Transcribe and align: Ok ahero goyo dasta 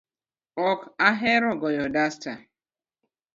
Ok 0.67 0.79
ahero 1.09 1.49
goyo 1.61 1.85
dasta 1.95 2.31